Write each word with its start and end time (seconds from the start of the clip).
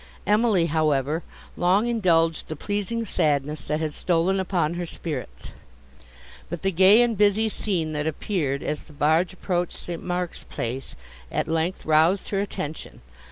Emily, 0.25 0.65
however, 0.65 1.21
long 1.55 1.85
indulged 1.85 2.47
the 2.47 2.55
pleasing 2.55 3.05
sadness, 3.05 3.61
that 3.65 3.79
had 3.79 3.93
stolen 3.93 4.39
upon 4.39 4.73
her 4.73 4.85
spirits; 4.87 5.51
but 6.49 6.63
the 6.63 6.71
gay 6.71 7.03
and 7.03 7.15
busy 7.15 7.47
scene 7.47 7.91
that 7.91 8.07
appeared, 8.07 8.63
as 8.63 8.81
the 8.81 8.93
barge 8.93 9.31
approached 9.33 9.77
St. 9.77 10.01
Mark's 10.01 10.43
Place, 10.43 10.95
at 11.31 11.47
length 11.47 11.85
roused 11.85 12.29
her 12.29 12.39
attention. 12.39 13.01